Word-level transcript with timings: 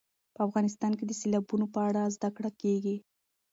په 0.35 0.39
افغانستان 0.47 0.91
کې 0.97 1.05
د 1.07 1.11
سیلابونو 1.21 1.65
په 1.73 1.79
اړه 1.87 2.11
زده 2.15 2.29
کړه 2.37 2.51
کېږي. 2.61 2.95